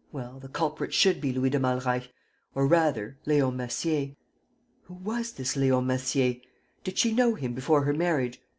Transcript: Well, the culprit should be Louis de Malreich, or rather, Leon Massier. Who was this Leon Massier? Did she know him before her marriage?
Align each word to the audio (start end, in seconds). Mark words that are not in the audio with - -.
Well, 0.12 0.40
the 0.40 0.48
culprit 0.48 0.94
should 0.94 1.20
be 1.20 1.30
Louis 1.30 1.50
de 1.50 1.58
Malreich, 1.60 2.10
or 2.54 2.66
rather, 2.66 3.18
Leon 3.26 3.54
Massier. 3.58 4.16
Who 4.84 4.94
was 4.94 5.32
this 5.32 5.56
Leon 5.56 5.86
Massier? 5.86 6.36
Did 6.84 6.96
she 6.96 7.12
know 7.12 7.34
him 7.34 7.52
before 7.52 7.84
her 7.84 7.92
marriage? 7.92 8.40